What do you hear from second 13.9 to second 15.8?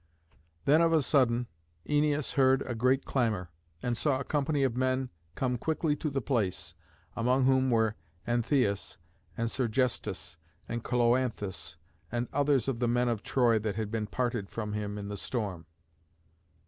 been parted from him in the storm.